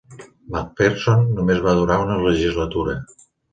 [0.53, 2.99] McPherson només va durar una legislatura.